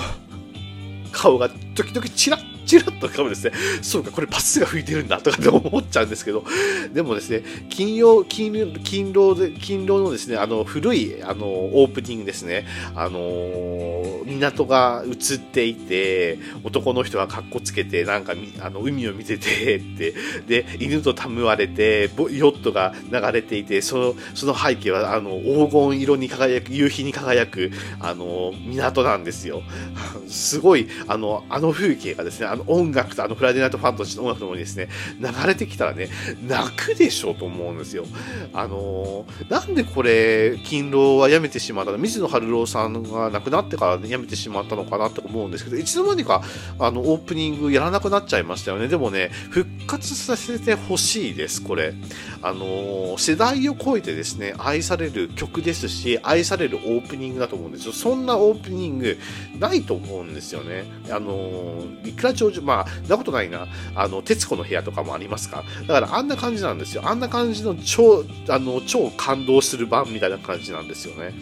[1.12, 3.52] 顔が時々チラッチラッと浮かぶですね、
[3.82, 6.44] そうか、これパスが吹いてるんだとかって思っちゃうんですけど、
[6.92, 20.14] でもですね、金曜、金、金労で、金労のですね、あの、古い、あの、オープニングですね、あの港が映っていて、男の人がカッコつけて、なんか、あの、海を見てて、って、
[20.46, 29.62] で、犬と戯われて、ヨットが流れていて、その、その背景は、あの、黄金色に輝く、夕日に輝く、あの、港なんですよ。
[30.28, 34.88] すごい、あの、あの風景がですね、あの音楽と、あのフライデーナイトファンタジーの音楽ともにですね、
[35.20, 36.08] 流れてきたらね、
[36.46, 38.04] 泣くでしょうと思うんですよ。
[38.52, 41.98] あのー、なんでこれ、勤労はやめてしまったの？
[41.98, 46.42] 水野晴郎さんが亡くなってから、ね、やめてしまったのかなって思うんですけど、いつの間にか、
[46.78, 48.88] あの、オープニングやらなくなっちゃいましたよね。
[48.88, 51.94] でもね、復活させてほしいです、これ。
[52.42, 57.92] あのー、世代を超えてですね、愛される曲ですし、愛されるオープニングだと思うんですよ。
[57.92, 59.18] そんなオープニング
[59.58, 60.84] ないと思うんですよね。
[61.10, 63.66] あのー、いくら長寿、まあ、なことないな。
[63.94, 65.64] あの、徹子の部屋とかもありますか？
[65.86, 67.02] だからあんな感じなんですよ。
[67.04, 71.34] あんな感じの超、あの、超感動する版みたいな感じなんですよね。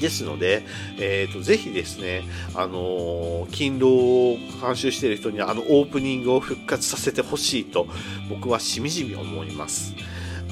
[0.00, 0.66] ですので、
[0.98, 7.86] えっ、ー、と、ぜひですね、あのー、勤労を監修している人には、あのオープニングを復活させてほしいと、
[8.28, 9.94] 僕はしみじみ思います。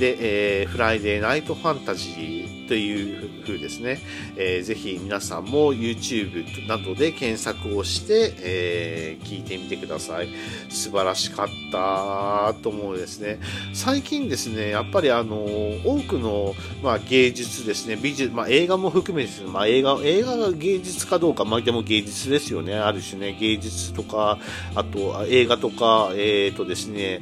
[0.02, 4.00] で、えー、フライデーナイトファンタジーという風ですね、
[4.36, 10.28] えー、ぜひ皆さんも YouTube などで検索をして、えー、聞いてみてください。
[10.70, 13.38] 素晴らしかったと思うですね。
[13.74, 22.74] 最近ですね、やっぱりあの、多くの、まあ、芸術ですね、美術、まあ、映画も含めですね、まあ、映画、映画が芸術かどうか、まあ、でも芸術ですよね。
[22.74, 24.38] ある種ね、芸術とか、
[24.74, 27.20] あと映画とか、えっ、ー、とですね、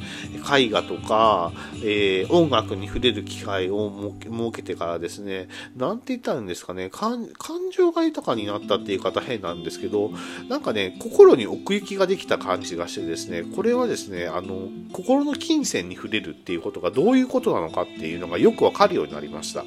[0.50, 7.28] 絵画とか、えー、音楽に触れる機会を設けてからですね、なんて言ったらいいんですかね、感
[7.72, 10.12] 情が豊かになったっていう方変なんですけど、
[10.48, 19.64] なんかね、心に奥行きができた感じがしてですね、これはですね、あの、心の金銭に触れるっていうことがどういうことなのかっていうのがよくわかるようになりました。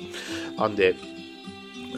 [0.58, 0.96] なんで、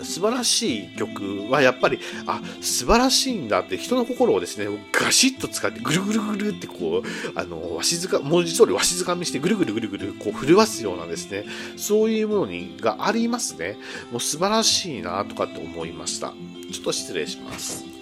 [0.03, 11.45] 素晴らしい曲はやっぱり、あ、素晴らしいんだって人の心をですね、ガシッと使ってぐるぐるぐるってこう、あの、わしづか、文字通りわしづかみしてぐるぐるぐるぐるこう震わすようなですね、
[11.77, 13.77] そういうものに、がありますね。
[14.11, 16.33] もう素晴らしいなとかって思いました。
[16.71, 17.94] ちょっと失礼します。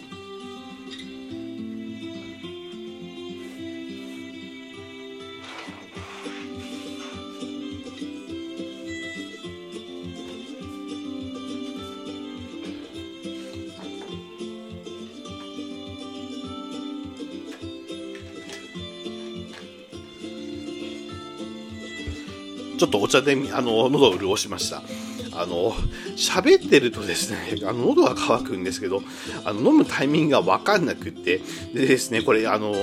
[22.77, 24.81] ちょっとお茶で、あの、喉を潤しました。
[25.35, 25.73] あの、
[26.15, 29.01] 喋ってるとですね、あの、喉が渇くんですけど、
[29.45, 31.41] あの、飲むタイミングがわかんなくって、
[31.73, 32.73] でですね、これ、あの、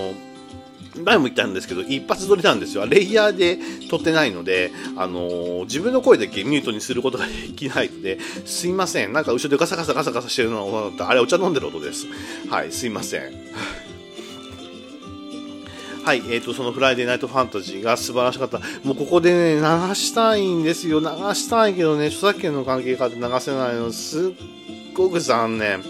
[1.05, 2.87] 前も言ったんですけど、一発撮りなんですよ。
[2.87, 9.12] レイヤーで撮ってないので、あのー、自分の声だけミュートにすることができないので、すいません。
[9.12, 12.07] なんか後ろでガサガサガサガサしてるのを、あれお茶飲んでる音です。
[12.48, 13.22] はい、すいません。
[16.11, 18.59] はい、えっ、ー、と、そのフライデーナイトファンタジーが素晴らしかった。
[18.83, 20.99] もうここでね、流したいんですよ。
[20.99, 24.33] 流したいけどね、著作権の関係から流せないの、すっ
[24.92, 25.85] ごく残念。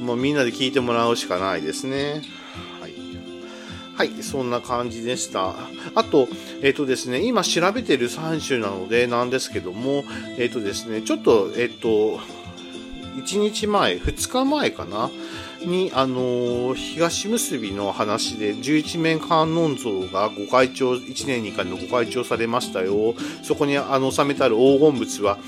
[0.00, 2.22] もうみんなで聞いてもらうしかないですね。
[2.80, 4.12] はい。
[4.12, 5.56] はい、そんな感じでした。
[5.96, 6.28] あと、
[6.62, 10.04] えっ、ー、とですね、今調べてる3種なのでなんですけども、
[10.36, 12.20] えっ、ー、とですね、ちょっと、えっ、と、
[13.16, 15.10] 1日前、2日前かな。
[15.66, 23.14] に、あの、東結びの話で、十一面観音像がご開帳、1年に1回のご開帳されましたよ。
[23.42, 25.38] そこにあの収めてある黄金仏は、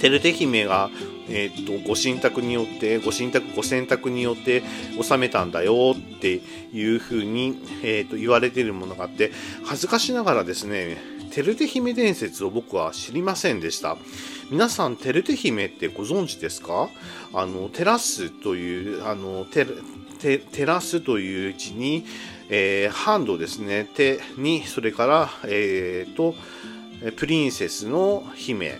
[0.00, 0.90] 照手姫が、
[1.28, 4.62] えっ、と、ご神託によって、ご神託、ご選択によって
[5.00, 6.40] 収めたんだよって
[6.72, 9.30] いうふうに、えっ、と、言われているものがあって、
[9.64, 10.96] 恥ずかしながらですね、
[11.32, 13.96] テルテ姫伝説を僕は知りませんでした。
[14.50, 16.88] 皆さん、テルテ姫ってご存知ですか？
[17.32, 19.66] あの、テラスという、あの、テ
[20.18, 22.04] テテラスという字に、
[22.48, 26.34] えー、ハンドですね、手に、それから、えー、と、
[27.16, 28.78] プリンセスの姫、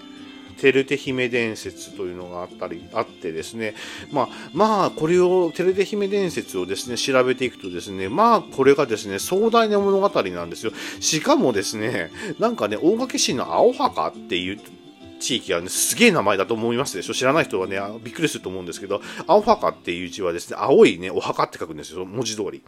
[0.60, 3.74] テルテ姫伝説というのがあったり、あってですね、
[4.12, 10.72] まあ、まあ、これを、テルテ姫伝説をですね、調べていくとですね、まあ、これがですね、壮大な物語なんですよ。
[11.00, 14.60] しかもですね、なんかね、大垣市の青墓っていう
[15.18, 17.14] 地域はね、すげえ名前だと思いますでしょ？
[17.14, 22.62] 知らない人はね、びっくりすると思うんですけど、青墓っていう字はですね、青いね、お墓って書くんですよ、文字通り。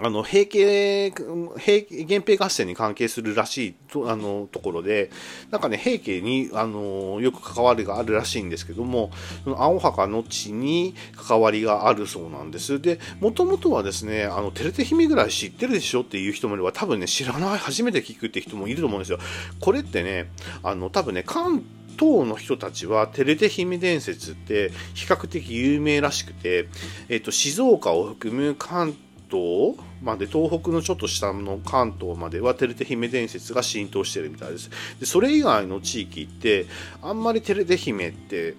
[0.00, 5.10] あの、平家、平源平合戦に関係するらしいと、あの、ところで、
[5.50, 9.10] なんかね、平家に、あの、よく関わりがあるらしいんですけども、
[9.42, 12.80] その青墓の地に関わりがあるそうなんです。
[12.80, 19.18] で、もともとはですね、あの、テレテ姫ぐらい知ってるでしょっていう人もいれば、多分ね、知らない、初めて聞くって人もいると思うんですよ。
[19.58, 20.30] これってね、
[20.62, 21.64] あの、多分ね、関
[21.98, 26.68] 東の人たちはテレテ姫伝説って比較的有名らしくて、
[27.08, 28.94] えっ、と、静岡を含む関
[29.28, 34.70] 東まで東北のちょっと下の関東まではテレテ姫伝説が浸透してるみたいです
[35.00, 36.66] でそれ以外の地域って
[37.02, 38.54] あんまりテレテ姫って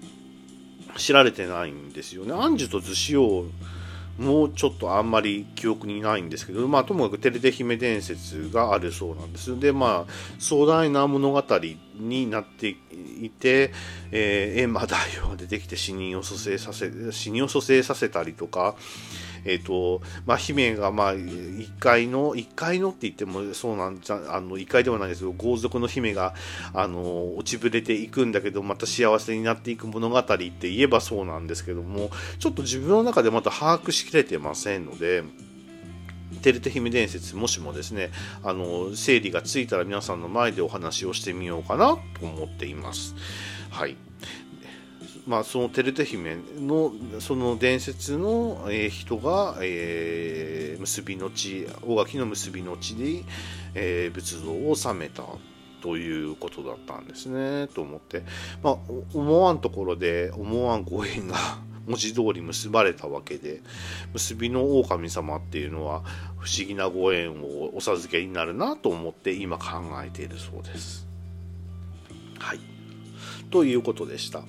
[0.96, 3.44] 知られてないんですよね安寿と逗子を
[4.20, 9.58] もうちょっとあんまり記憶にないんですけど、まあ、ともかくテレテ姫伝説があるそうなんです。
[9.58, 11.42] で、まあ、壮大な物語
[11.98, 13.72] になっていて、
[14.12, 18.76] えー、閻魔大王が出てきて死人を蘇生させ、死人を蘇生させたりとか、
[19.44, 26.34] えっ、ー、と、まあ、姫が、まあ、1階の、1階のって言ってもそうなんじゃ、あの、1階ではないですけど、豪族の姫が、
[26.72, 35.24] あの、落ちぶれていくんだけど、また幸せになっていく物語って言えばそうなんですけども、ちょっと自分の中でまた把握しきれてませんので、
[36.42, 38.10] テレテ姫伝説もしもですね
[38.42, 43.14] あの整理がついたら皆さんの前でお話をしてみようかなと思っています。
[43.70, 43.96] はい。
[45.30, 53.22] まあ、そのテレテ姫のその伝説の、え、人が、えー、結びの地大垣の結びの地で、
[53.74, 55.22] えー、仏像を収めた
[55.82, 58.24] ということだったんですねと思って、
[58.60, 58.76] まあ、
[59.14, 61.36] 思わんところで思わんご縁が
[61.86, 63.60] 文字通り結ばれたわけで
[64.12, 66.02] 結びの狼様っていうのは
[66.40, 71.06] 不思議なご縁をお授けになるなと思って今考えているそうです。
[72.40, 72.60] はい
[73.52, 74.42] ということでした。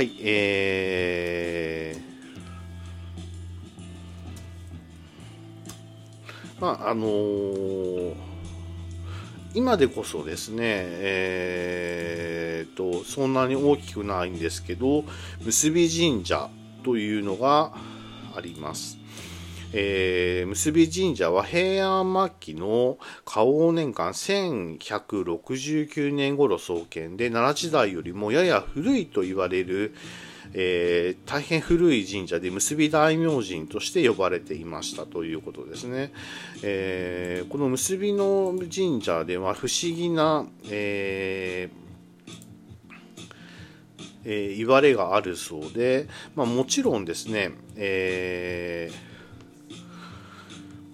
[0.00, 8.14] はい、えー、まあ、あのー、
[9.52, 15.04] 今でこそですね、えーと、そんなに大きくないんですけど、
[15.42, 16.48] 結び神社
[16.82, 17.74] というのが
[18.34, 18.99] あります。
[19.72, 29.94] えー、結び神社は平安末期の花王年間1169年頃創建で奈良時代よりもやや古いと言われる、
[30.54, 36.12] えー、大変古い神社で結び大明神として呼ばれていましたということですね。
[36.62, 41.80] えー、この結びの神社では不思議な、えー
[44.24, 49.09] えー、言われがあるそうで、まあ、もちろんですね、えー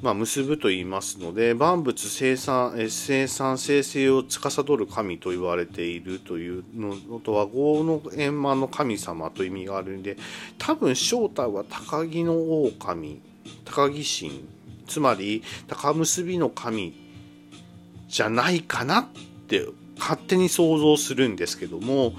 [0.03, 10.19] まあ、結ぶと言いますので万物生産生産生成を司る神と言われているというのとは豪の円満の神様という意味があるんで
[10.59, 13.23] 多分正体は高木の狼
[13.65, 14.45] 高木神。
[14.87, 16.95] つまり高結びの神
[18.09, 19.07] じゃないかなっ
[19.49, 19.67] て
[19.99, 22.13] 勝手に想像するんですけども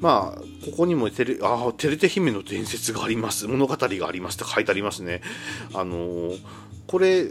[0.00, 3.46] まあここにもテレあテレテ姫の伝説があります。
[3.46, 5.22] 物語がありますって書いてありますね。
[5.74, 6.38] あのー
[6.92, 7.24] これ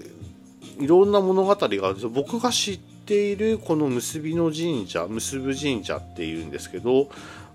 [0.79, 2.09] いろんな物語があるんですよ。
[2.09, 7.09] 僕が知っているこの結びの神社結ぶ神社っていうんですけど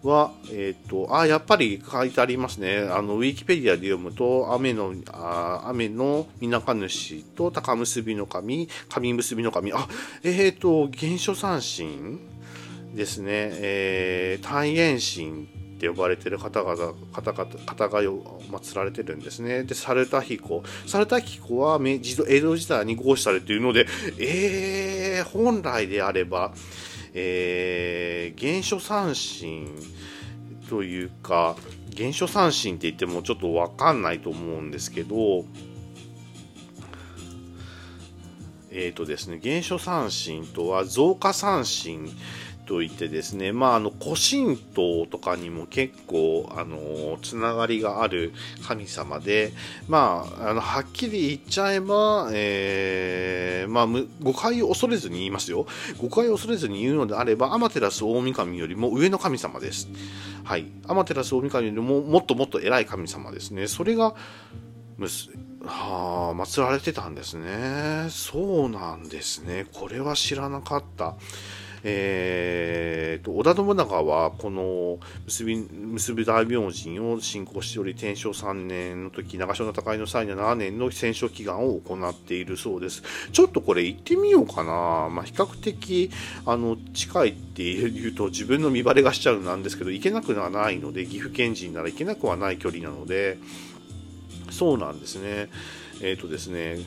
[0.04, 2.78] は、えっ、ー、と、あ、やっぱり書いてありますね。
[2.78, 9.88] あの、ウィキペディアで読むと、雨の、あ雨の皆か主と高結びの神、神結びの神、あ、
[10.22, 12.20] えっ、ー、と、原初三神
[12.94, 19.62] ですね、えー、大円神って呼ばれてる方々方々方が祀られてるんですね。
[19.62, 20.62] で、猿田彦。
[20.86, 23.86] 猿田彦は明治江戸時代に合祀されているので、
[24.18, 26.54] えー、本来であれば、
[27.12, 29.68] えー、原初三神
[30.70, 31.56] というか、
[31.94, 35.44] 原初三神って言ってもちょっとわかんないと思うんですけど、
[38.70, 42.10] えっ、ー、とですね、原初三神とは増加三神
[42.66, 48.32] といてですね、まあ、あの、古神道とかにも結構、あの、つながりがある
[48.66, 49.52] 神様で、
[49.88, 53.86] まあ、あの、はっきり言っちゃえば、えー、まあ、
[54.20, 55.66] 誤解を恐れずに言いますよ。
[55.98, 59.88] 誤解を恐れずに言うのであれば、アマテラス大神よりも上の神様です。
[60.44, 60.66] はい。
[60.86, 63.68] アマテラス大神よりももっともっと偉い神様ですね。
[63.68, 64.14] それが、
[64.98, 65.30] むす
[65.64, 68.08] はあ、祀られてたんですね。
[68.10, 69.66] そうなんですね。
[69.72, 71.16] これは知らなかった。
[71.84, 83.02] えーと、織田信長はこの結び結び大明神を信仰しており天正3年の時長篠の戦いの際には7年の戦勝祈願を行っているそうです。
[83.32, 86.10] ちょっとこれ行ってみようかな、まあ、比較的
[86.44, 93.38] あの近いっていうと自分の見バレがしちゃうなんですけど行けなくはないので岐阜県人なら行けなくはない距離なので。
[94.50, 95.50] そうなんですね。
[96.00, 96.78] えっ、ー、とですね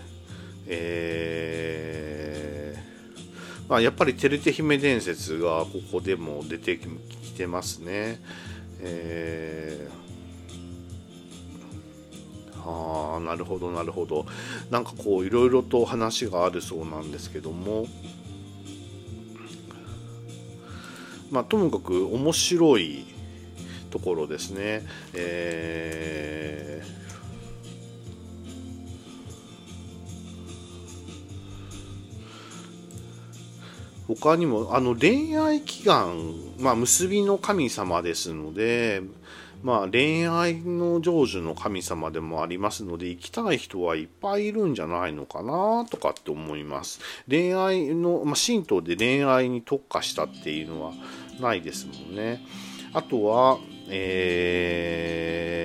[0.67, 2.38] えー
[3.69, 8.19] まあ、やっぱり照手姫伝説がここでも出てきてますね。
[8.81, 14.25] えー、あなるほどなるほど
[14.71, 17.87] なんかこういろいろと話があるそうなんですけども
[21.29, 23.05] まあともかく面白い
[23.91, 24.83] ところですね。
[25.13, 27.08] えー
[34.15, 39.03] 他にもあの恋愛祈願、まあ、結びの神様ですので、
[39.61, 46.99] まあ、恋愛の成就の神様でもありますので行きたい人はいっぱいいるんじゃないのかなとかって思います。
[47.29, 50.93] 恋愛の、まあ、神道で恋愛に特化したっていうのは
[51.39, 52.43] ないですもんね。
[52.93, 55.59] あとはえー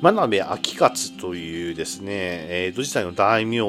[0.00, 3.60] 真鍋昭勝というですね、江戸時代の大名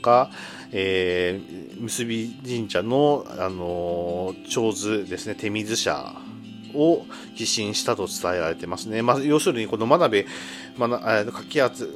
[0.00, 0.30] が、
[0.76, 6.16] えー、結び神社の、あのー、長図ですね、手水社
[6.74, 7.06] を
[7.36, 9.00] 寄進したと伝えられてますね。
[9.00, 10.26] まあ、要するに、この真鍋、
[10.76, 10.98] まな、
[11.32, 11.88] 柿厚、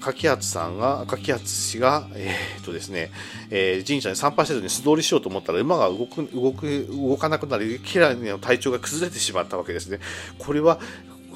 [0.00, 3.10] 柿厚さんが、柿厚氏が、えー、っとですね、
[3.48, 10.00] えー、神社に参拝せずに素通りしようと思ったら、馬が動く、動く、動かなくなり、家来の体調が崩れてしまったわけですね。
[10.36, 10.78] これは、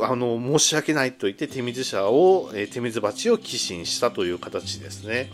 [0.02, 5.30] あの、申し訳ないと言って手水社を、えー、手水鉢を寄進したという形ですね。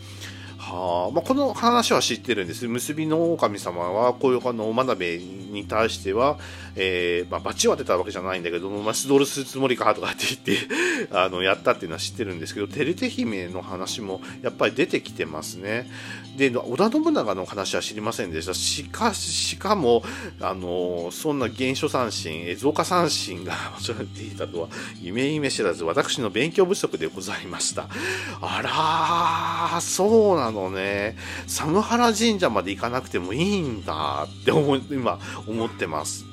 [0.68, 2.66] はあまあ、この話は知ってるんです。
[2.66, 6.38] 結びの狼様は、こういうあの真鍋に対しては、
[6.74, 15.88] えー、まあ、罰は出たわけじゃないんだけども、まあ、スドルするつもりかとかって言って あの、やったっていうのは知ってるんですけど、照手姫の話もやっぱり出てきてますね。
[16.36, 18.52] で、織田信長の話は知りませんでした。
[18.52, 20.02] しかし、しかも、
[20.40, 24.68] あの、そんな原初三振、増加三振が間違っていたとは、
[25.00, 27.88] 夢夢知らず、私の勉強不足でございました。
[28.40, 31.16] あらー、そうなののね。
[31.44, 36.24] 佐野原神社まで行かなくてもいいんだって思今思ってます。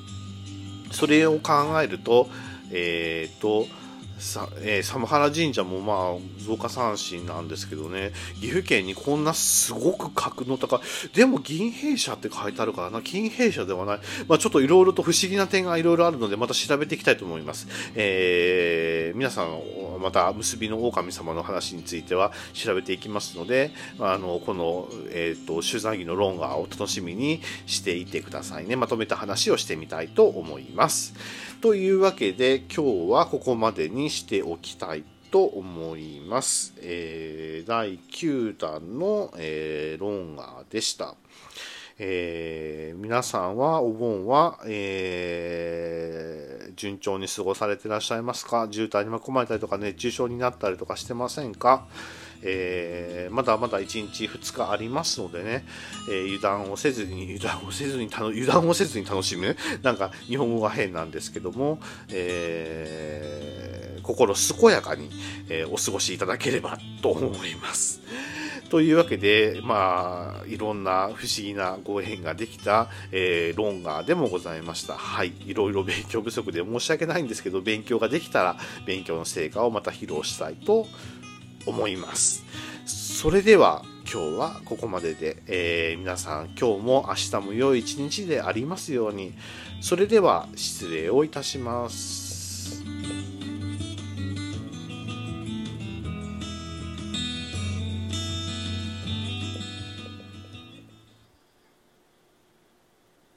[0.90, 2.28] それを考えると、
[2.70, 3.66] えっ、ー、と、
[4.24, 8.12] さえー、寒原神社もまあ増加三神なんですけどね。
[8.40, 10.80] 岐阜県にこんなすごく格の高い。
[11.14, 13.02] でも銀兵舎って書いてあるからな。
[13.02, 19.60] 金兵舎ではない、まあ、ちょっといろいろと不思議な点がいろいろあるのでまた調べていきたいと思います、えー、皆さん
[20.00, 23.70] また結びの狼様の話については調べていきますので
[24.00, 28.76] あのこの、えーと、取材着のロンガーを楽しみにしていてくださいね。
[28.76, 31.14] まとめた話をしてみたいと思います。
[31.60, 36.74] というわけで今日はここまでにしておきたいと思います。
[36.80, 41.14] えー、第9弾の、えー、ロンガーでした。
[41.98, 48.68] えー、皆さんはお盆は、えー、順調に過ごされていらっしゃいますか？
[48.70, 51.86] 渋滞に巻き込まれたりとか熱中症になったりとかしてませんか？
[52.46, 55.64] えー、まだまだ1日2日ありますのでね、
[56.10, 59.56] え、油断をせずに、油断をせずに、油断をせずに楽しむ。
[59.82, 61.78] なんか日本語が変なんですけども、
[62.10, 65.10] えー、心健やかに、
[65.48, 68.00] えお過ごしいただければと思います。
[68.70, 74.94] というわけで、まあ、いろんな不思議なご縁ができた、えー、ロンガーでもございました。
[74.94, 75.32] はい。
[75.46, 80.86] いろいろ勉強不足で申し訳ないんですけど、勉強ができたら、勉強の成果をまた披露したいと
[81.66, 82.44] 思います。
[82.86, 89.34] それでは今日はここまでで、えー、皆さん今日も明日も良い一日でありますように。
[89.80, 92.23] それでは失礼をいたします。